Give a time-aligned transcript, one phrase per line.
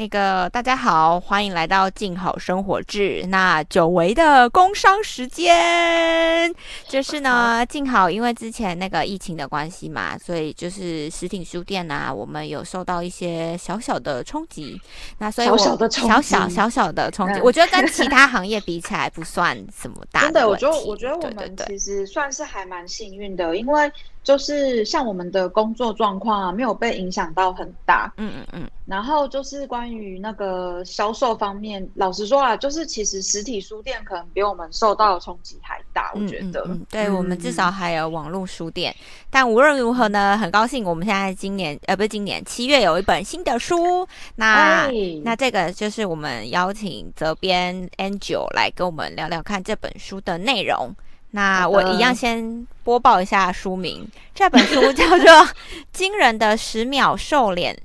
[0.00, 3.22] 那个大家好，欢迎来到静好生活志。
[3.28, 6.50] 那久违的工商时间，
[6.88, 14.80] 就是呢，静好因为之前那个疫情的关系嘛，所以就是实体书店啊，我们有受到一些小小的冲击。
[15.18, 16.08] 那所以我小小的冲击。
[16.08, 17.42] 小小小小的冲击，嗯。
[17.42, 28.12] 我觉得跟其他行业比起来不算什么大真的，我问题觉得我觉得我们其实算是还蛮幸运的，因为就是像我们的工作状况啊，没有被影响到很大。
[28.18, 36.60] 嗯嗯嗯，然后就是关于那个销售方面，老实说啊，就是其实实体书店可能比我们受到的冲击还大，我嗯觉得。
[36.66, 38.94] 嗯嗯对我们至嗯少还有网络书店，
[39.30, 44.92] 但无论如何呢，很高兴我们现在今年呃不是今年七月有一本新的书，那、哎
[45.24, 50.94] 那这个就是我们邀请责编 Angel 来跟我们聊聊看这本书的内容。
[51.32, 55.18] 那我一样先播报一下书名，这本书叫做
[55.92, 57.80] 《惊人的十秒瘦脸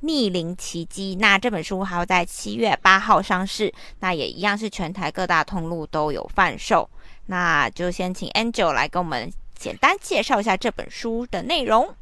[0.00, 1.16] 逆龄奇迹》。
[1.18, 6.88] 那这本书还要在七月八号上市，那也一样是全台各大通路都有贩售。
[7.26, 11.94] 那就先请 Angel 来跟我们简单介绍一下这本书的内容。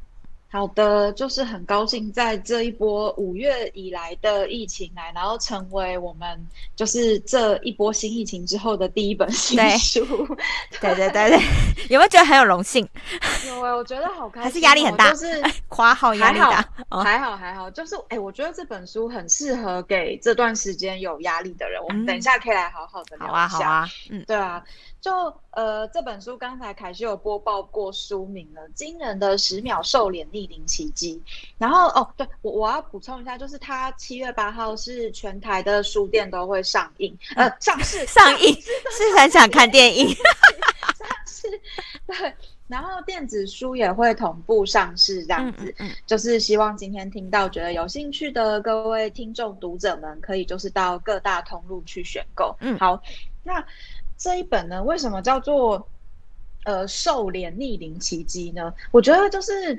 [0.53, 10.05] 好的，就是很高兴在这一波五月以来的疫情来，然后成为我们就是这一波新疫情之后的第一本新书。
[10.81, 11.41] 对对对对，
[11.89, 12.87] 有没有觉得很有荣幸？
[13.49, 21.83] 有哎、我觉得好开心哦、还是压力很大就是 夸号压力大还哦，还好还好，就是哎、我觉得这本书很适合给这段时间有压力的人。
[21.83, 23.35] 我们嗯等一下可以来好好的聊一下。
[23.37, 24.63] 啊好啊，嗯，对啊，
[25.03, 31.21] 就呃这本书刚才凯西有播报过书名了，《惊人的十秒瘦脸逆龄奇迹》。
[31.59, 40.07] 然后哦，对我我要补充一下，就是它七月八号是全台的书店都会上映，呃上市上映是很想看电影，
[40.97, 41.61] 上市，
[42.07, 42.33] 对。
[42.69, 45.65] 然后电子书也会同步上市，这样子。
[45.79, 52.57] 嗯嗯嗯，就是希望今天听到觉得有兴趣的各位听众读者们，可以就是到各大通路去选购。
[52.61, 53.03] 嗯好，
[53.43, 53.63] 那
[54.23, 55.85] 这一本呢，为什么叫做
[56.65, 58.73] 呃瘦脸逆龄奇迹呢？
[58.93, 59.75] 我觉得就是，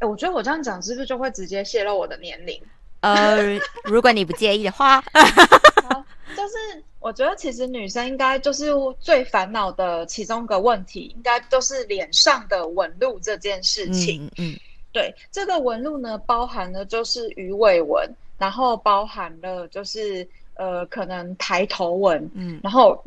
[0.00, 2.60] 诶我觉得我这样讲是不是就会直接泄露我的年龄？
[3.00, 5.02] 呃，如果你不介意的话，
[6.36, 8.66] 就是我觉得其实女生应该就是
[9.00, 14.26] 最烦恼的其中一个问题，应该就是脸上的纹路这件事情。
[14.36, 14.60] 嗯嗯
[14.92, 23.02] 对，这个纹路呢，包含了就是鱼尾纹，然后包含了就是呃可能抬头纹，嗯然后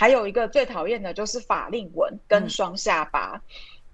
[0.00, 3.38] 还有一个最讨厌的就是法令纹嗯跟双下巴。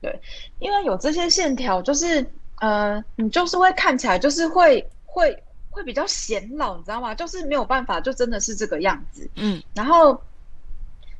[0.01, 0.21] 对，
[0.61, 2.25] 因为有这些线条，就是
[2.61, 5.37] 呃你就是会看起来就是会会
[5.69, 7.13] 会比较显老，你知道吗？
[7.13, 9.29] 就是没有办法，就真的是这个样子。
[9.35, 10.23] 嗯然后，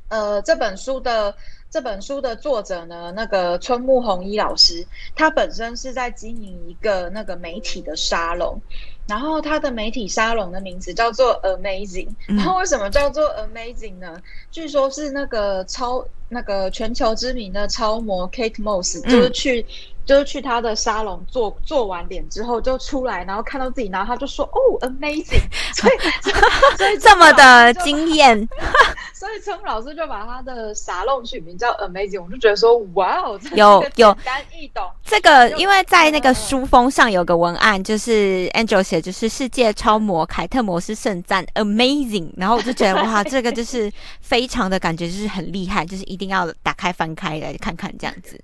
[0.07, 1.35] 呃，这本书的
[1.69, 4.87] 这本书的作者呢，那个春木弘一老师，
[5.17, 8.61] 他本身是在经营一个那个媒体的沙龙，
[9.07, 12.09] 然后他的媒体沙龙的名字叫做 Amazing。
[12.27, 14.21] 嗯然后为什么叫做 Amazing 呢？
[14.51, 19.65] 据说是那个超那个全球知名的超模 Kate Moss，嗯就是去。
[20.07, 25.43] 就是去他的沙龙做做完脸之后就出来，然后看到自己，然后他就说：“哦，amazing！”
[25.75, 28.47] 所以所以这么的就惊艳，
[29.13, 43.91] 所以陈老师就把他的沙龙取名叫 Amazing，我就觉得说哇哦，有有简单易懂，这个因为在那个嗯书封上有个文案，就是 Angel 写，就是世界超模凯特摩斯圣赞 Amazing，然后我就觉得 哇，这个就是
[44.21, 48.39] 非常的感觉，就是很厉害，就是一定要打开翻开来看看这样子。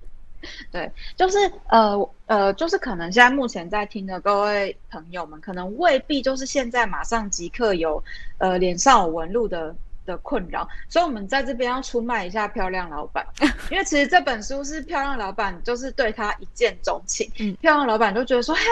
[0.70, 1.38] 对，就是
[1.68, 8.02] 呃呃，就是可能现在目前在听的各位朋友们，可能未必就是现在马上即刻有
[8.38, 9.74] 呃脸上有纹路的。
[10.06, 13.26] 的困扰，所以我们在这边要出卖一下漂亮老板，
[13.72, 18.68] 因为其实这本书是漂亮老板就是对他一见钟情，嗯漂亮老板就觉得说，哎呀，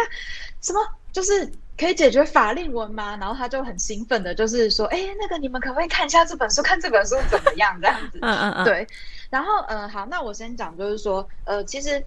[0.61, 3.17] 什么就是可以解决法令纹吗？
[3.17, 8.19] 然后他就很兴奋的，就是说，哎，那个你们可不可以看一下这本书，看这本书怎么样这样子？
[8.23, 8.87] 嗯嗯嗯，对，
[9.31, 12.05] 然后呃，好，那我先讲，就是说，呃，其实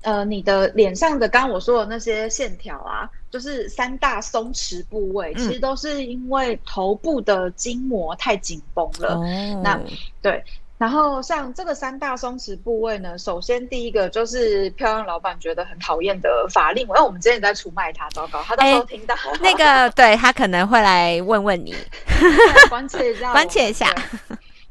[0.00, 9.14] 呃，你的脸上的刚刚我说的那些线条啊，就是三大松弛部位，其实都是因为头部的筋膜太紧绷了。
[9.14, 9.78] 哦，那
[10.20, 10.42] 对，
[10.82, 21.72] 然后像这个三大松弛部位呢，首先第一个就是漂亮老板觉得很讨厌的法令纹，因为我们之前在出卖他，糟糕，他到时候听到、那个 对他可能会来问问你，
[22.68, 23.86] 关切一下， 关切一下。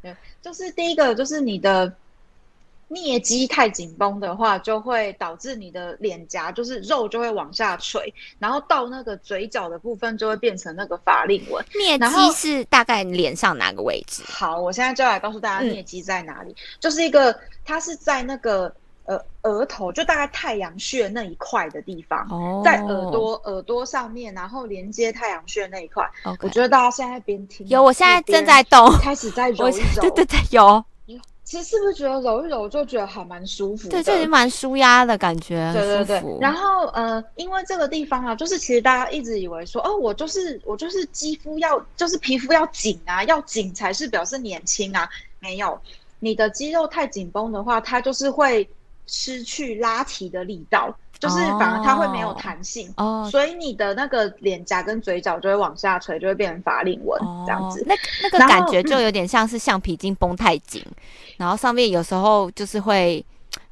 [0.02, 1.90] 对，就是第一个就是你的
[2.92, 11.64] 颞肌太紧绷的话，就会导致你的脸颊就是肉就会往下垂，然后到那个嘴角的部分就会变成那个法令纹。
[11.74, 14.24] 颞肌是大概脸上哪个位置？
[14.28, 17.34] 好，我现在就来告诉大家嗯颞肌在哪里，就是一个
[17.64, 18.74] 它是在那个
[19.06, 26.06] 呃额头，就大概太阳穴那一块的地方，哦，在耳朵耳朵上面，然后连接太阳穴那一块。
[26.42, 30.84] 我觉得大家现在边听有，我现在正在动，开始在揉揉，对对对，有，
[31.52, 34.02] 其实是不是觉得揉一揉就觉得还蛮舒服的？
[34.02, 36.22] 对，就已经蛮舒压的感觉，很对对。
[36.22, 45.10] 对然后呃，因为这个地方啊，就是其实大家一直以为说，哦，我就是我就是肌肤要就是皮肤要紧啊，要紧才是表示年轻啊，
[45.40, 45.78] 没有，
[46.22, 48.66] 你的肌肉太紧绷的话，它就是会
[49.06, 52.92] 失去拉提的力道，就是反而它会没有弹性。
[52.98, 57.86] 哦所以你的那个脸颊跟嘴角就会往下垂，就会变成法令纹、这样子哦。
[57.88, 60.84] 那那个感觉就有点像是橡皮筋绷太紧，
[61.38, 63.24] 然后上面有时候就是会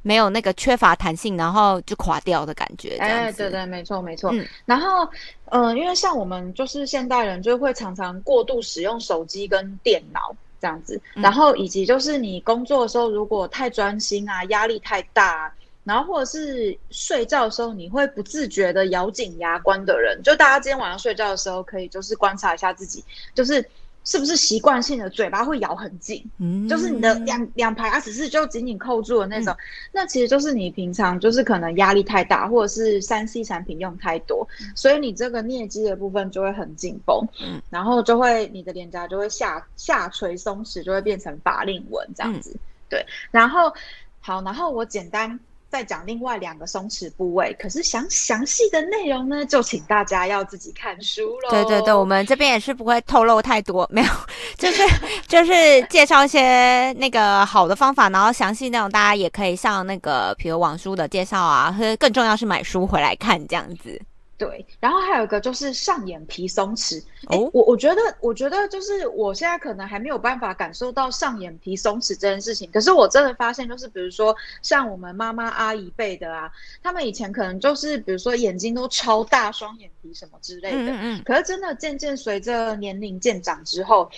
[0.04, 2.92] 没有那个缺乏弹性，然后就垮掉的感觉。
[2.92, 4.32] 这样哎，对对，没错没错。
[4.32, 5.10] 嗯然后，
[5.46, 15.52] 呃，因为像我们就是现代人，就会常常过度使用手机跟电脑这样子，嗯然后以及就是你工作的时候，如果太专心啊，压力太大、啊。
[15.90, 23.04] 然后或者是睡觉的时候，你会不自觉的咬紧牙关的人，就大家今天晚上睡觉的时候，可以就是观察一下自己，
[23.34, 23.68] 就是
[24.04, 29.56] 是不是习惯性的嘴巴会咬很紧，嗯就是你的两两排牙齿是就紧紧扣住的那种，
[29.92, 42.56] 那其实就是你平常就是可能压力太大，或者是三 C 产品用太多，所以你这个颞肌的部分就会很紧绷，嗯然后就会你的脸颊就会下下垂松弛，就会变成法令纹这样子。
[42.88, 43.74] 对，然后
[44.20, 45.40] 好，然后我简单。
[45.70, 51.50] 再讲另外两个松弛部位，可是详详细的内容呢，就请大家要自己看书喽。
[51.52, 54.10] 对对对，我们这边也是不会透露太多，没有，
[54.58, 54.84] 就是
[55.28, 64.02] 就是介绍一些那个好的方法，然后详细内容大家也可以上那个比如网书的介绍啊，和更重要是买书回来看这样子。
[64.40, 67.04] 对，然后还有一个就是上眼皮松弛。
[67.28, 76.50] 哎、哦我我觉得，我觉得就是我现在可能还没有办法感受到上眼皮松弛这件事情，可是我真的发现，就是比如说像我们妈妈阿姨辈的啊，
[76.82, 84.10] 他们以前可能就是比如说眼睛都超大，双眼皮什么之类的，嗯嗯嗯，可是真的渐渐随着年龄渐长之后。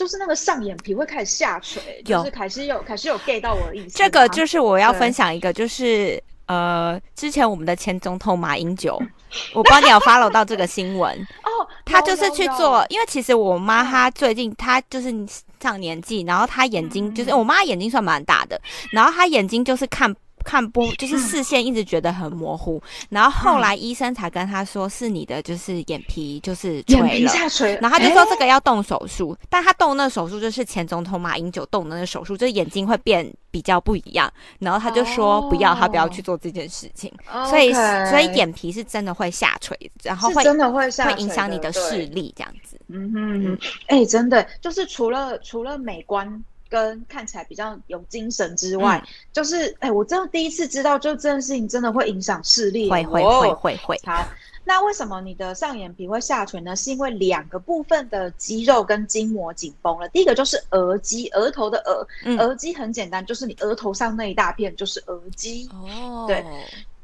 [0.00, 3.98] 就是那个上眼皮会开始下垂，有就是凯西有凯西有 get 到我的意思。
[3.98, 8.98] 这个就是我要分享一个，就是呃，之前我们的前总统马英九，
[9.52, 11.14] 我不知道你有 follow 到这个新闻，
[11.44, 15.14] 哦，他就是去做，因为其实我妈嗯她最近她就是
[15.60, 18.58] 上年纪，然后她眼睛就是嗯我妈眼睛算蛮大的，
[18.90, 20.16] 然后她眼睛就是看。
[20.44, 34.32] 看不就是嗯 视线一直觉得很模糊，然后后来医生才跟他说是你的就是眼皮就是眼皮下垂，然后他就说哎这个要动手术，但他动那手术就是前总统马英九动的那个手术，就是眼睛会变比较不一样。
[34.58, 37.12] 然后他就说不要，他不要去做这件事情。
[37.48, 37.72] 所以
[38.08, 41.90] 所以眼皮是真的会下垂，然后会真的会下会影响你的对。
[41.90, 42.78] 视力这样子。
[42.88, 43.58] 嗯哼哼，
[43.88, 54.26] 哎、真的，就是除了除了美观跟看起来比较有精神之外，嗯就是哎、我真的第一次知道，就这件事情真的会影响视力，会会哦会会会，好，
[54.64, 56.76] 那为什么你的上眼皮会下垂呢？
[56.76, 60.08] 是因为两个部分的肌肉跟筋膜紧绷了。
[60.10, 65.68] 第一个就是额肌，额头的额，嗯额肌很简单，就是你额头上那一大片就是额肌。
[65.72, 66.44] 哦对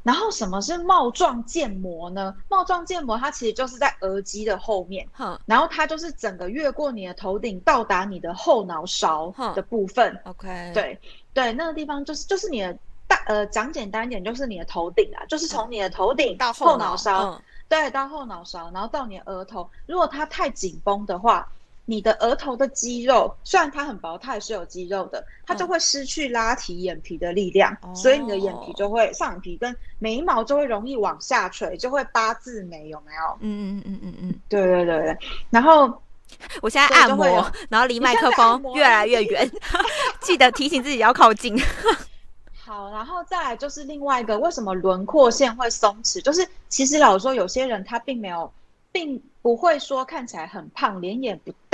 [0.07, 2.33] 然后什么是帽状腱膜呢？
[2.49, 5.05] 帽状腱膜它其实就是在额肌的后面。
[5.13, 10.17] 哼然后它就是整个越过你的头顶，到达你的后脑勺哼的部分。
[10.23, 10.97] ，OK，，对
[11.35, 12.79] 对，那个地方就是就是你的
[13.09, 19.69] 大呃，讲简单一点，就是你的头顶啊，就是从你的头顶到后脑勺，嗯对，到后脑勺，然后到你的额头。
[19.87, 21.49] 如果它太紧绷的话，
[21.87, 33.39] 你的额头的肌肉虽然它很薄，它也是有肌肉的，它就嗯会失去拉提眼皮的力量，哦所以你的眼皮就会上眼皮跟眉毛就会容易往下垂，就会八字眉，有没有？
[33.41, 35.17] 嗯嗯嗯嗯嗯，对对对对，
[35.49, 36.03] 然后。
[36.61, 37.25] 我现在按摩
[37.69, 39.49] 然后离麦克风越来越远，
[40.21, 41.57] 记得提醒自己要靠近。
[42.59, 46.21] 好，然后再来就是另外一个，为什么轮廓线会松弛？
[46.21, 48.53] 就是其实老实说，有些人他并没有，
[48.91, 51.66] 并不会说看起来很胖，脸也不大，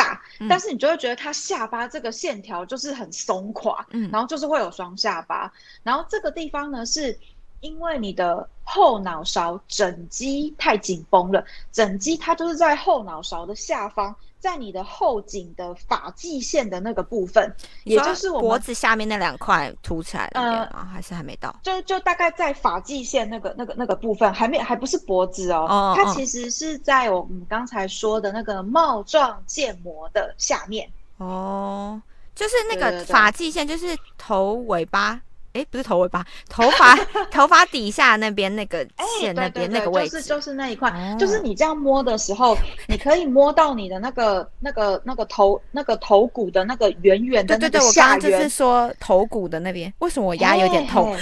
[0.43, 7.19] 嗯但是你就会觉得他下巴这个线条就是很松垮，嗯然后就是会有双下巴，然后这个地方呢是。
[7.63, 20.85] 因为你的后脑勺枕肌太紧绷了，枕肌它就是在后脑勺的下方，在你的后颈的发际线的那个部分，也就是我脖子下面那两块凸起来那边呃？
[20.85, 21.55] 还是还没到？
[21.63, 30.91] 就就大概在发际线那个那个那个部分，还没还不是脖子哦，它其实是在我们刚才说的那个帽状腱膜的下面。
[31.19, 32.03] 哦，
[32.35, 35.21] 就是那个发际线，就是头尾巴，
[35.55, 36.97] 诶，不是头尾巴， 头发
[37.31, 42.57] 头发底下那边那个哎，线那边那个位置，就是就是那一块，哦就是你这样摸的时候，
[42.87, 48.53] 你可以摸到你的那个那个那个头那个头骨的那个圆圆的对对对，那个我刚刚就是。
[48.53, 51.17] 说头骨的那边，为什么我牙有点痛？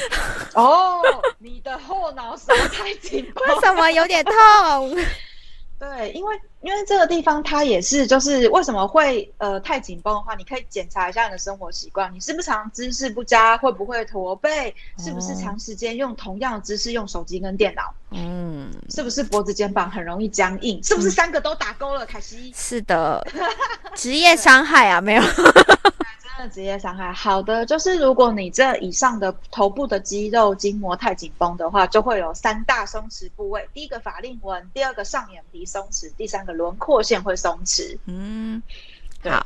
[0.54, 1.00] 哦，
[1.38, 4.96] 你的后脑勺太紧 绷，为什么有点痛？
[5.80, 22.04] 对，因为因为这个地方它也是，就是为什么会呃太紧绷的话，你可以检查一下你的生活习惯，你是不是常姿势不佳，会不会驼背，是不是长时间用同样的姿势用手机跟电脑，嗯，是不是脖子肩膀很容易僵硬，是不是三个都打勾了？
[22.04, 23.26] 凯西，是的，
[23.96, 25.22] 职业伤害啊，没有。
[26.40, 27.12] 真的职业伤害。
[27.12, 37.98] 好的，就是如果你这以上的头部的肌肉筋膜太紧绷的话，就会有三大松弛部位：第一个法令纹，第二个上眼皮松弛，第三个轮廓线会松弛。
[38.06, 38.62] 嗯，
[39.22, 39.44] 对好，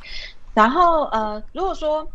[0.53, 2.07] 然后呃，如果说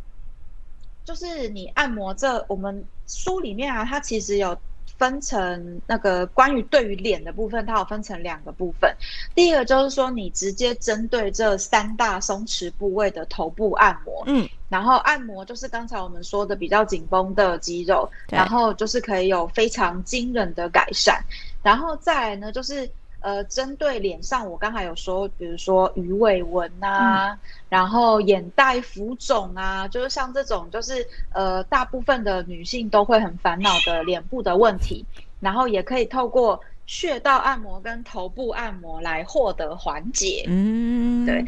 [1.05, 4.57] 就是你按摩这，我们书里面啊，它其实有
[5.01, 8.95] 分成那个关于对于脸的部分，它有分成两个部分。
[9.35, 21.25] 第一个就是说，你直接针对这三大松弛部位的头部按摩，嗯，然后按摩就是刚才我们说的比较紧绷的肌肉，然后就是可以有非常惊人的改善。
[21.63, 22.89] 然后再来呢，就是
[23.21, 35.05] 呃，针对脸上，我刚才有说，比如说鱼尾纹啊，然后眼袋浮肿啊，就是像这种，就是呃，大部分的女性都会很烦恼的脸部的问题，
[35.39, 40.45] 然后也可以透过穴道按摩跟头部按摩来获得缓解。
[40.49, 41.45] 嗯，对，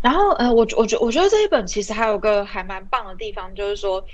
[0.00, 4.04] 然后呃，我我觉我觉得这一本其实还有个还蛮棒的地方，就是说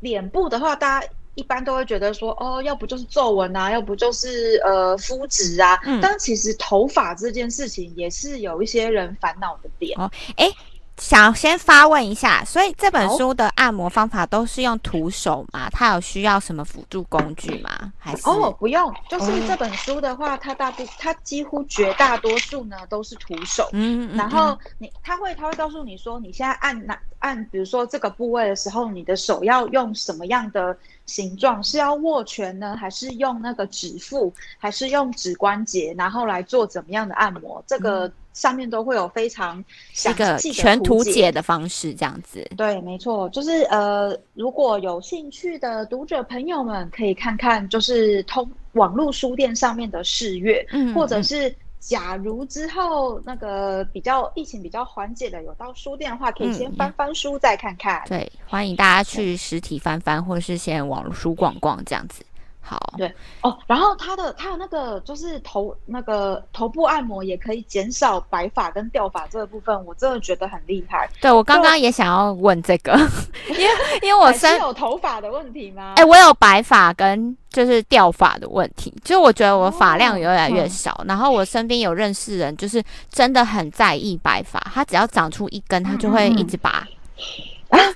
[0.00, 1.06] 脸部的话，大家
[1.38, 9.96] 一般都会觉得说，哦，要不就是皱纹啊，要不就是呃肤质啊，嗯但其实头发这件事情也是有一些人烦恼的点。
[10.00, 10.50] 哦，哎，
[10.96, 15.68] 想先发问一下，所以这本书的按摩方法都是用徒手吗？
[15.70, 17.92] 它有需要什么辅助工具吗？
[17.98, 23.68] 还是哦，不用，就是哦这本书的话，它大部它几乎绝大多数呢都是徒手。
[23.72, 31.62] 嗯，嗯然后你他会他会告诉你说，你现在按哪按，比如说这个部位的时候，你的手要用什么样的形状？
[31.62, 37.62] 是要握拳呢，还是用那个指腹，还是用指关节，然后来做怎么样的按摩？
[37.66, 42.48] 这个上面都会有非常详是一个细的全图解解的方式，这样子。
[42.56, 58.02] 对，没错，就是呃，如果有兴趣的读者朋友们，可以看看就是通网络书店上面的试阅，或者是假如之后那个比较疫情比较缓解的，有到书店的话，可以先嗯翻翻书再看看。
[58.06, 62.24] 对，欢迎大家去实体翻翻，或者是先网络书逛逛这样子。
[62.68, 63.10] 好，对
[63.40, 71.08] 哦，然后它的它的那个就是头那个头部按摩也可以减少白发跟掉发这个部分，我真的觉得很厉害。
[71.20, 72.92] 对我刚刚也想要问这个，
[73.48, 73.70] 因为
[74.02, 75.94] 因为我身有头发的问题吗？
[75.96, 86.86] 哎、我有白发跟就是掉发的问题，就是我觉得我发量越来越嗯少，然后我身边有认识人，就是真的很在意白发，他只要长出一根，他就会一直拔。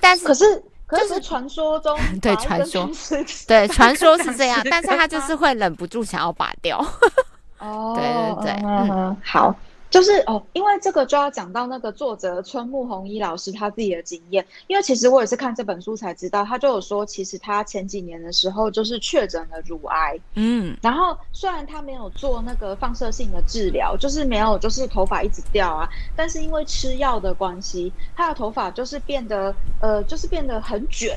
[0.01, 2.89] 但是可是可就是是传说中 对传说。
[3.47, 6.83] 对，传说是这样，但是他就是会忍不住想要拔掉。
[7.59, 8.03] 哦，对
[8.45, 9.55] 对对嗯嗯，好，
[9.93, 20.75] 就是哦，因为这个就要讲到那个作者春木弘一老师他自己的经验，因为其实我也是看这本书才知道，他就有说，其实他前几年的时候就是确诊了乳癌，嗯。
[20.81, 31.15] 然后虽然他没有做那个放射性的治疗，就是没有就是头发一直掉啊，但是因为吃药的关系，他的头发就是变得呃，就是变得很卷，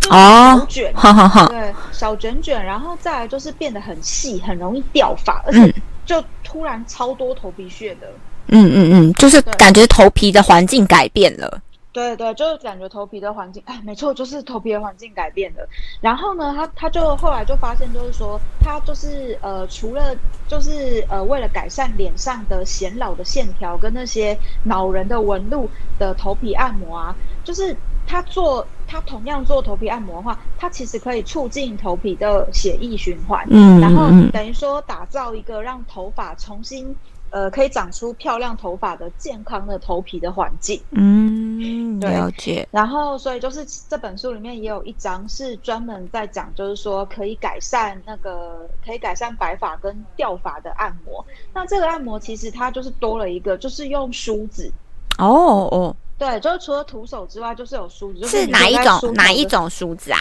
[0.00, 0.92] 就是哦卷。
[0.92, 8.08] 哈哈哈，对，小卷卷，然后再来就是变得很细，很容易掉发，而嗯且就突然超多头皮屑的。
[8.46, 11.60] 嗯嗯嗯，就是感觉头皮的环境改变了。
[11.92, 15.68] 对对，就是感觉头皮的环境，哎，没错，就是头皮的环境改变了。
[16.00, 20.14] 然后呢，他他就后来就发现，就是说，他就是呃，除了
[20.46, 36.96] 就是呃，为了改善脸上的显老的线条跟那些恼人的纹路的头皮按摩啊，就是他做他同样做头皮按摩的话，它其实可以促进头皮的血液循环，嗯然后嗯等于说打造一个让头发重新
[37.30, 40.82] 呃可以长出漂亮头发的健康的头皮的环境。
[40.92, 42.66] 嗯，对了解。
[42.70, 51.22] 然后，所以就是这本书里面也有一章是专门在讲，就是说可以改善那个可以改善白发跟掉发的按摩。
[51.52, 54.72] 那这个按摩其实它就是多了一个，就是用梳子。
[55.18, 58.20] 哦哦，对，就是除了徒手之外，就是有梳子。
[58.20, 59.44] 就是你哪一种哪一？
[59.44, 60.18] 种梳子啊？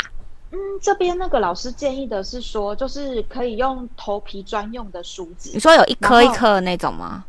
[0.52, 5.60] 嗯，这边那个老师建议的是说，就是可以用头皮专用的梳子你。
[5.60, 7.24] 说有一颗一颗的那种吗？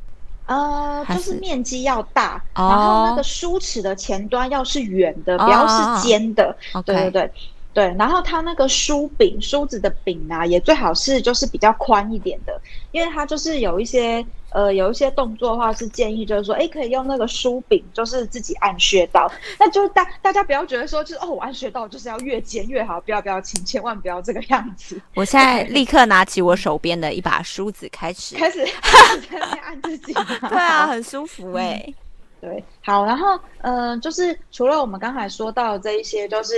[0.47, 6.57] 呃，还就是是面积要大，哦然后那个梳齿的前端要是圆的，哦不要是尖的。
[6.87, 7.33] 对对对
[7.75, 12.59] 对，然后它那个梳柄梳子的柄啊，也最好是就是比较宽一点的，
[12.93, 19.31] 因为它就是有一些呃有一些动作的话是建议就是说，哎，可以用那个梳柄，就是自己按穴道。
[19.59, 25.01] 那就是大大家不要觉得说，就是哦，我按穴道就是要越尖越好，不要不要，请千万不要这个样子。
[25.15, 28.65] 我现在立刻拿起我手边的一把梳子，开始开始
[29.63, 30.13] 按自己。
[30.15, 31.95] 对啊，很舒服哎。
[32.41, 36.55] 对，好，然后嗯，就是除了我们刚才说到这一些，就是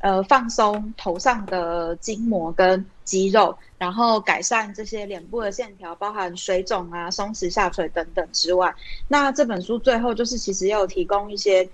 [0.00, 8.74] 呃放松头上的筋膜跟肌肉，然后改善这些脸部的线条，包含水肿啊、松弛下垂等等之外，
[9.08, 11.68] 那这本书最后就是其实也有提供一些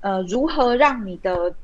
[0.00, 1.54] 呃如何让你的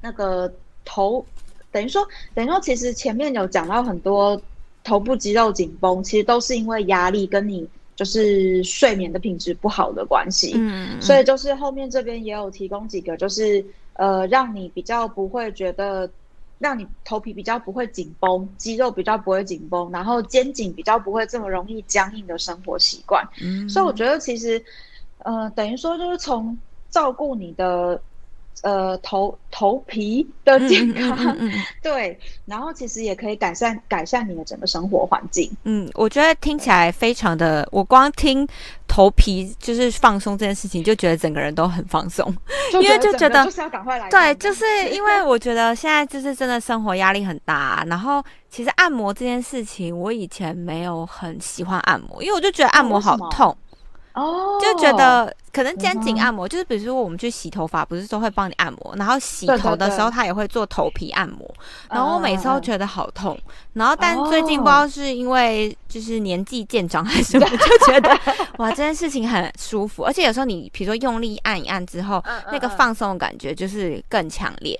[0.00, 0.52] 那个
[0.84, 1.24] 头，
[1.70, 4.40] 等于说等于说，其实前面有讲到很多
[4.82, 7.68] 头部肌肉紧绷，其实都是因为压力跟你。
[7.96, 13.64] 就是睡眠的品质不好的关系，嗯，所以就是后面这边也有提供几个，就是
[13.94, 16.12] 呃，让你比较不会觉得，
[16.58, 23.28] 让你头皮比较不会紧绷，肌肉比较不会紧绷，然后肩颈比较不会这么容易僵硬的生活习惯。
[23.40, 24.64] 嗯，所以我觉得其实，
[25.18, 26.60] 呃，等于说就是从
[26.90, 28.02] 照顾你的。
[28.62, 31.36] 呃，头头皮的健康，
[31.82, 35.50] 对，然后其实也可以改善改善你的整个生活环境。
[35.64, 38.46] 嗯，我觉得听起来非常的，我光听
[38.88, 42.34] 头皮就是放松这件事情，就觉得整个人都很放松，
[42.72, 44.08] 因为就觉得就是要赶快来。
[44.08, 53.56] 对，就是因为我觉得现在就是真的生活压力很大，然后其实按摩这件事情，我以前没有很喜欢按摩，因为我就觉得按摩好痛。
[54.14, 61.52] 哦，就觉得可能肩颈按摩，就是比如说我们去洗头发，不是都会帮你按摩，然后洗头的时候他也会做头皮按摩，
[61.90, 63.38] 然后我每次都觉得好痛，
[63.72, 68.16] 然后但最近不知道是因为就是年纪渐长还是什么， 就觉得
[68.58, 74.78] 哇这件事情很舒服，而且有时候你比如说用力按一按之后，那个放松的感觉就是更强烈。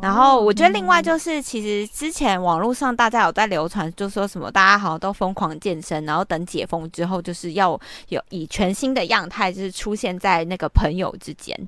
[0.00, 7.78] 然后我觉得另外就是，其实之前网络上大家有在流传，就说什么大家好像都疯狂健身，然后等解封之后，就是要
[8.08, 11.58] 有以全新的样态，就是出现在那个朋友之间。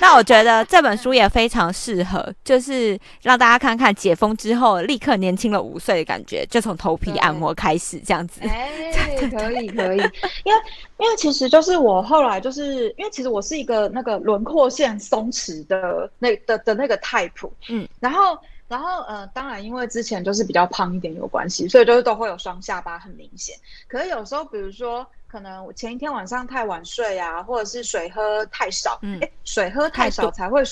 [0.00, 8.40] 那我觉得这本书也非常适合，就是让大家看看解封之后立刻年轻了五岁的感觉，就从头皮按摩开始这样子。
[8.42, 8.92] 哎，
[9.30, 9.98] 可以可以，
[10.44, 10.60] 因为
[11.00, 17.50] 因为其实就是我后来就是因为其实我是一个那个轮廓线松弛的那的的那个 type。
[17.68, 23.56] 嗯，然后，然后，呃，当然，因为之前就是比较胖一点有关系，所以就是都会有双下巴很明显。
[23.88, 30.62] 可是有时候，比如说，可能我前一天晚上太晚睡啊，或者是水喝太少，嗯，水喝太少才会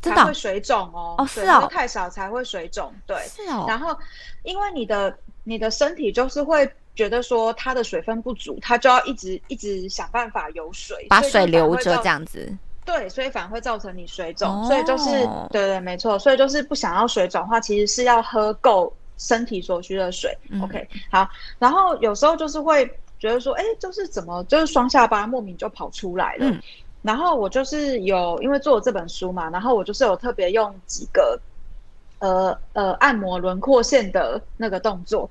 [0.00, 3.64] 才会水肿哦，哦，是哦，太少才会水肿，对，是哦。
[3.66, 3.96] 然后，
[4.44, 12.54] 因为你的你的身体就是会觉得说它的水分不足，它就要一直一直想办法有水，把水留着这样子。
[12.84, 15.10] 对，所以反而会造成你水肿，所以就是
[15.50, 20.36] 对对，没错，所以就是不想要水肿的话，其实是要喝够身体所需的水。
[20.60, 21.28] OK，好，
[21.60, 22.84] 然后有时候就是会
[23.20, 26.58] 觉得说，哎，就是怎么就是双下巴莫名就跑出来了，
[27.02, 31.40] 然后我就是有因为做这本书嘛，然后我就是有特别用几个
[32.18, 35.30] 呃呃按摩轮廓线的那个动作。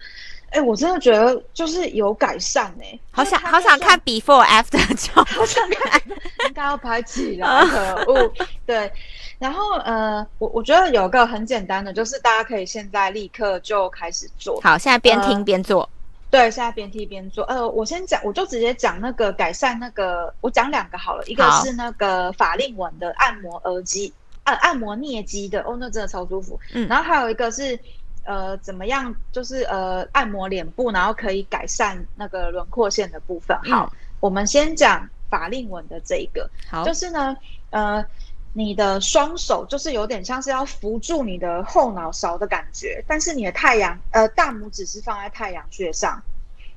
[0.51, 6.01] 哎，我真的觉得就是有改善哎，好想好想看 before after，就好想看，
[6.47, 8.33] 应该要拍起来可恶。
[8.67, 8.91] 对，
[9.39, 14.59] 然后呃，我我觉得有个很简单的，就是大家可以现在立刻就开始做。
[14.61, 15.89] 好，现在边听边做。
[16.29, 17.45] 对，现在边听边做。
[17.45, 26.59] 呃，我先讲，我就直接讲那个改善那个，我讲两个好了，一个是那个法令纹的按摩耳机，按按摩颞肌的，哦，那真的超舒服。
[26.73, 27.79] 嗯，然后还有一个是。
[28.23, 29.13] 呃，怎么样？
[29.31, 33.57] 就是呃，按摩脸部，然后可以改善那个轮廓线的部分。
[33.63, 36.49] 好，我们先讲法令纹的这一个。
[36.69, 37.35] 好，就是呢，
[37.71, 38.05] 呃，
[38.53, 46.21] 你的双手就是有点像是要扶住你的后脑勺的感觉，但是你的太阳呃大拇指是放在太阳穴上。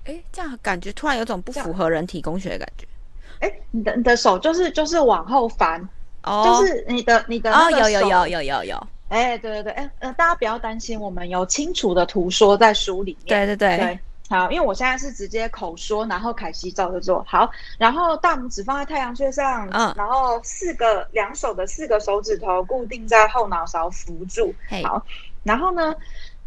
[0.04, 2.87] 哎，这样感觉突然有种不符合人体工学的感觉。
[3.40, 5.87] 哎，你的你的手就是就是往后翻，
[6.22, 8.87] 哦，就是你的你的哦，有有有有有有。
[9.08, 13.46] 哎，对对对，哎，呃，大家不要担心，我们有清楚的图说在书里面。
[13.46, 17.24] 对对对，好，因为我现在是直接口说，然后凯西照着做。
[17.28, 24.52] 好，然后大拇指放在太阳穴上，嗯，然后四个两手的四个手指头固定在后脑勺扶住。
[24.82, 25.04] 好，
[25.44, 25.94] 然后呢，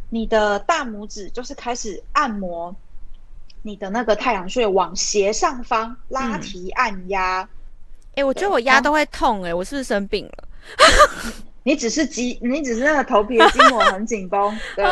[0.09, 2.75] 你的大拇指就是开始按摩
[3.61, 7.47] 你的那个太阳穴往斜上方拉提按压。
[8.15, 10.43] 哎，我觉得我压都会痛，哎，我是不是生病了？
[11.67, 14.85] 你只是肌，你只是那个头皮的筋膜 很紧绷，对，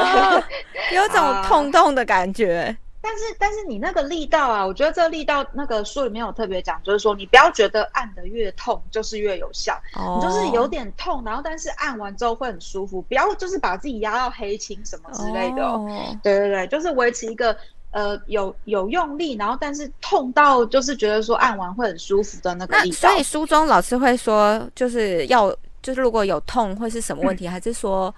[0.94, 2.76] 有种 痛痛的感觉。
[3.00, 9.80] 但是，但是你那个力道啊，我觉得这个力道，那个书里面有特别讲，就是说你不要觉得按的越痛就是越有效，
[10.18, 15.80] 你就是有点痛，然后但是按完之后会很舒服，不要就是把自己压到黑青什么之类的。
[16.22, 17.56] 对对对，就是维持一个
[17.92, 22.96] 呃有有用力，然后但是痛到就是觉得说按完会很舒服的那个力道。
[22.98, 28.13] 所以书中老师会说，就是要就是如果有痛会是什么问题，还是说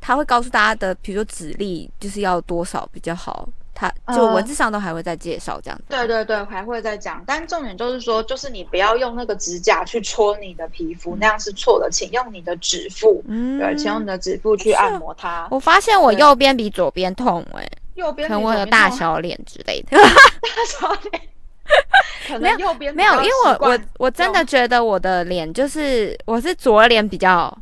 [0.00, 3.48] 他会告诉大家的，比如说指力就是要多少比较好？
[3.74, 5.84] 他就文字上都还会再介绍这样子。
[5.88, 15.46] 对对对，还会再讲，但重点就是说，就是你不要用那个指甲去戳你的皮肤，那样是错的，请用你的指腹，嗯对，请用你的指腹去按摩它。
[15.50, 19.96] 我发现我右边比左边痛，哎，右边可能我有大小脸之类的。
[19.96, 20.00] 大
[20.68, 21.22] 小脸，
[22.28, 27.56] 可能右边没有，因为我我我真的觉得我的脸就是我是左脸比较，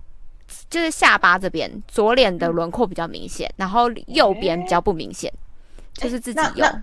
[0.68, 5.32] 就是下巴这边左脸的轮廓比较明显，然后右边比较不明显。
[5.94, 6.82] 就是自己用，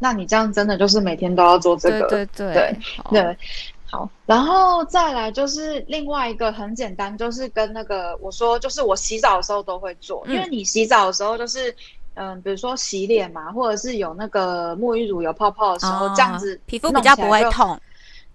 [0.00, 2.76] 那你这样真的就是每天都要做这个，对对对
[3.12, 3.38] 对，
[3.86, 11.72] 好，然后再来就是另外一个很简单，就是跟那个我说，就是我洗澡的时候都会做，因为你洗澡的时候就是
[12.18, 17.80] 嗯，比如说洗脸嘛，或者是有那个沐浴乳有泡泡的时候，这样子皮肤比较不会痛，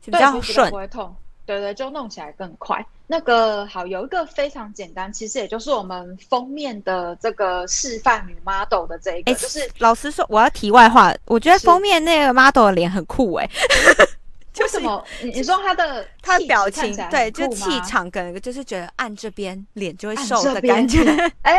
[0.06, 1.14] 比较顺，不会痛。
[1.46, 2.86] 对对，就弄起来更快。
[3.06, 13.44] 那个好，有一个非常简单，其实也就是我们封面的这个示范女 model 的这一个，就是老实说，我要题外话，我觉得封面那个 model 的脸很酷哎。
[13.44, 13.50] 为
[14.68, 15.04] 什么？
[15.22, 21.02] 你你说他的他的表情，对，就气场跟就是觉得按这边脸就会瘦的感觉。
[21.42, 21.58] 哎，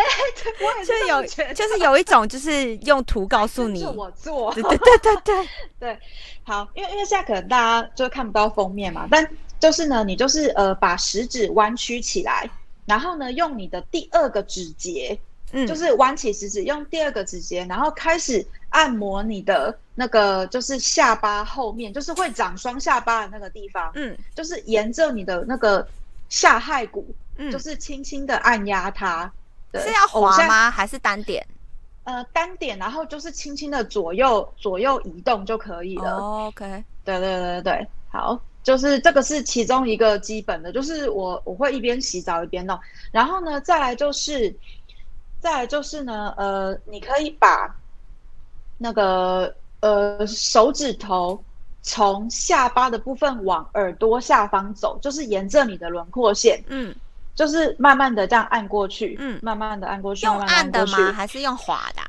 [0.84, 1.22] 就是有，
[1.54, 5.48] 就是有一种就是用图告诉你，我做，对对对对对
[5.80, 5.98] 对。
[6.44, 9.28] 好，因为因为现在可能大家就看不到封面嘛，但。
[9.60, 12.50] 就是呢，你就是呃，把食指弯曲起来，
[12.84, 15.18] 然后呢，用你的第二个指节，
[15.52, 25.86] 嗯，就是弯起食指，用第二个指节，然后开始按摩你的那个就是下巴后面，就是会长双下巴的那个地方，嗯，就是沿着你的那个
[26.28, 27.06] 下颌骨，
[27.38, 29.32] 嗯，就是轻轻的按压它，
[29.72, 30.70] 是要滑吗？
[30.70, 31.46] 还是单点？
[32.02, 36.16] 呃，单点，然后就是轻轻的左右左右移动就可以了。
[36.18, 38.40] OK，对对对对，好。
[38.64, 42.80] 就是这个是其中一个基本的，就是我我会一边洗澡一边弄，
[43.12, 44.56] 然后呢，再来就是，
[45.38, 47.76] 再来就是呢，呃，你可以把
[48.78, 51.42] 那个呃手指头
[51.82, 56.94] 从下巴的部分往耳朵下方走，就是沿着你的轮廓线，嗯，
[57.34, 61.12] 就是慢慢的这样按过去，嗯，慢慢的按过去，用按的吗？
[61.12, 62.02] 还是用滑的？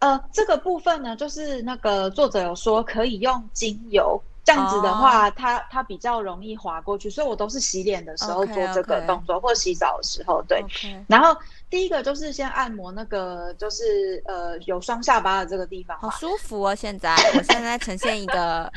[0.00, 4.22] 呃，这个部分呢，就是那个作者有说可以用精油。
[4.44, 10.64] 这样子的话，它它比较容易滑过去，所以我都是洗脸的时候做这个动作，或洗澡的时候，对。
[11.08, 11.36] 然后
[11.76, 16.74] 第一个就是先按摩那个，就是呃有双下巴的这个地方，好舒服哦。
[16.74, 18.72] 现在我现在呈现一个，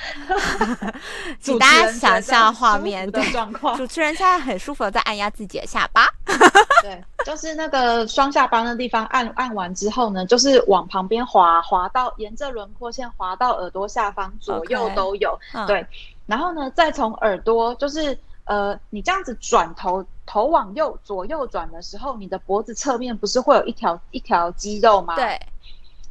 [1.40, 3.78] 请大家想象画面的状况。
[3.78, 6.08] 主持人现在很舒服的在按压自己的下巴。
[6.84, 15.40] 对，就是那个双下巴的地方，按按完之后呢，就是往旁边滑，滑到沿着轮廓线滑到耳朵下方，左右都有。
[15.66, 15.88] 对，
[16.26, 25.16] 然后呢，再从耳朵，就是呃，你这样子转头，头往右左右转的时候，你的脖子侧面不是会有一条一条肌肉吗？
[25.16, 25.40] 对，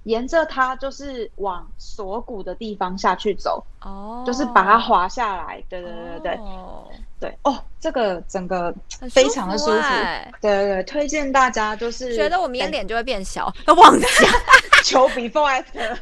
[0.02, 5.62] 沿着它就是往锁骨的地方下去走，哦，就是把它滑下来。
[5.68, 6.38] 对对对对对。
[7.20, 8.72] 对哦，这个整个
[9.10, 9.72] 非常的舒服，
[10.40, 14.06] 对对对，推荐大家就是觉得我明天脸就会变小，都 忘记
[14.84, 15.96] 求 before after。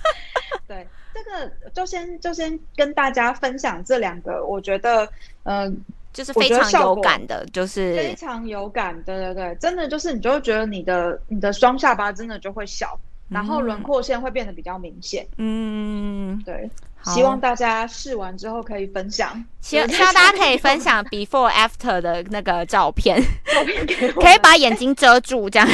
[0.68, 5.08] 对，这个就先就先跟大家分享这两个，我觉得
[5.44, 5.74] 嗯，
[6.18, 12.98] 就是非常有感的，就是非常有感，对对对，真的就是你就会觉得你的你的双下巴真的就会小。
[13.28, 15.24] 然后轮廓线会变得比较明显。
[15.36, 16.68] 嗯，对。
[17.04, 19.32] 希望大家试完之后可以分享。
[19.60, 25.68] 希希望大家可以分享 before after 的那个照片，照片可以把眼睛遮住，这样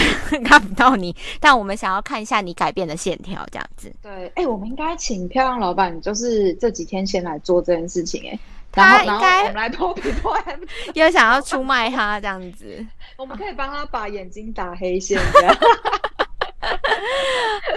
[0.45, 1.15] 看不到你。
[1.41, 3.91] 但我们想要看一下你改变的线条，这样子。
[4.03, 8.39] 对，哎，我们应该请漂亮老板，就是这几天先来做这件事情，哎。
[8.75, 12.85] 他应该我们来拖 before after，又想要出卖他这样子。
[13.17, 15.57] 我们可以帮他把眼睛打黑线，这样。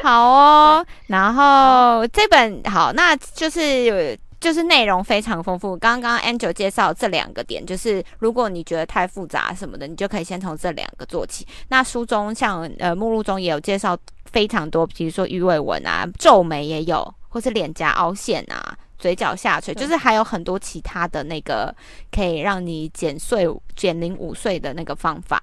[0.02, 5.76] 好哦，然后这本好，那就是就是内容非常丰富。
[5.76, 11.46] 刚刚 Angel 介绍这两个点，就是如果你觉得太复杂什么的，你就可以先从这两个做起。
[11.68, 13.98] 那书中像呃目录中也有介绍
[14.32, 21.74] 非常多，比如说鱼尾纹啊、皱眉也有，或是脸颊凹陷啊、嘴角下垂，就是还有很多其他的那个
[22.12, 25.42] 可以让你减岁减龄五岁的那个方法。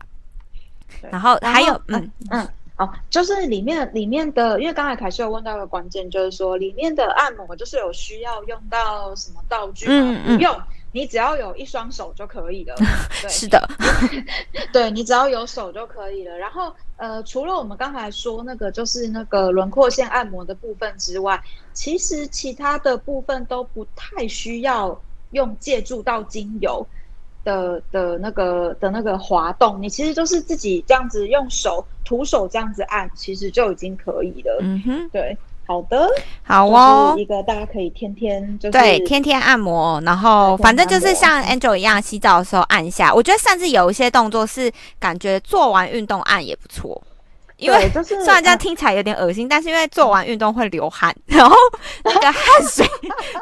[1.11, 2.49] 然后还有嗯嗯。
[2.77, 10.21] 哦，就是里面里面的，因为刚才凯西有问到一个关键，就是说里面的按摩就是有需要用到什么道具吗？
[10.27, 10.61] 不用，
[10.95, 12.75] 你只要有一双手就可以了。
[13.21, 13.69] 对是的，
[14.73, 16.39] 对你只要有手就可以了。
[16.39, 24.99] 然后呃，除了我们刚才说那个就是那个轮廓线按摩的部分之外，其实其他的部分都不太需要
[25.33, 26.87] 用借助到精油
[27.43, 34.59] 的的那个的那个滑动，你其实就是自己这样子用手徒手这样子按，其实就已经可以了。
[34.63, 36.07] 嗯哼，对，好的，
[36.43, 37.23] 好哦就是。
[37.23, 43.13] 一个大家可以天天就是对，天天按摩，然后反正就是像 Angel 一样，洗澡的时候按一下。
[43.15, 47.03] 我觉得甚至有一些动作是感觉做完运动按也不错，
[47.65, 51.55] 因为就是 虽然这样嗯听起来有点恶心，但是因为做完运动会流汗， 然后
[52.05, 52.87] 那个汗水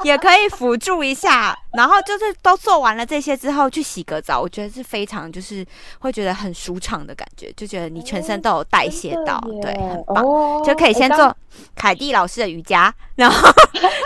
[0.02, 1.56] 也可以辅助一下。
[1.72, 5.64] 然后就是都做完了这些之后去洗个澡，我觉得是非常就是
[5.98, 10.22] 会觉得很舒畅的感觉，就觉得你全身都有代谢到，对，很棒。
[10.22, 11.34] 哦就可以先做
[11.74, 13.50] 凯蒂老师的瑜伽，然后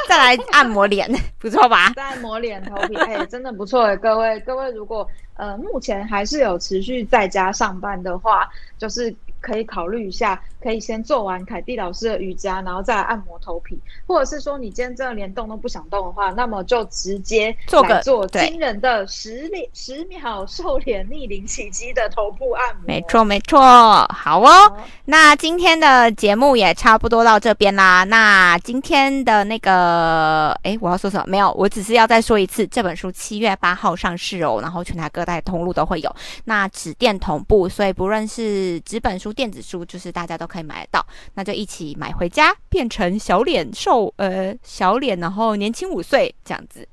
[0.08, 1.92] 再来按摩脸， 不错吧？
[1.96, 8.48] 再按摩脸头皮，哎、真的不错哎，各位各位，如果呃目前还是有持续在家上班的话，
[8.78, 9.12] 就是
[9.46, 22.82] 可以考虑一下，可以先做完凯蒂老师的瑜伽，然后再来按摩头皮，或者是说你今天真的连动都不想动的话，那么就直接做个做惊人的十脸十秒瘦脸逆龄起肌的头部按摩。
[22.86, 24.48] 没错，没错，好哦。
[24.48, 24.88] 好。
[25.04, 28.02] 那今天的节目也差不多到这边啦。
[28.02, 31.24] 那今天的那个，哎，我要说什么？
[31.28, 36.16] 没有，我只是要再说一次，这本书七月八号上市哦，然后全台各大通路都会有。
[36.46, 41.06] 那纸电同步，所以不论是纸本书、电子书，就是大家都可以买得到。
[41.34, 46.88] 那就一起买回家，变成小脸瘦，呃，小脸，然后年轻五岁这样子。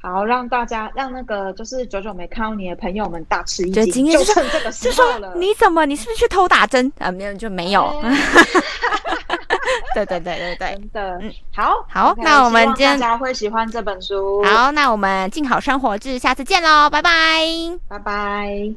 [0.00, 5.34] 好，让大家让那个就是久久没看到你的朋友们大吃一就惊，今天就说就趁这个时候了。
[5.36, 5.84] 你怎么？
[5.86, 7.10] 你是不是去偷打针啊？
[7.12, 7.84] 没有，就没有。
[8.02, 8.16] 哎
[9.94, 10.74] 对对对对对。
[10.74, 17.10] 真的，嗯好好那我们今天大家会喜欢这本书。，好，那我们静好生活志，下次见喽，拜拜。
[17.86, 18.74] 拜拜。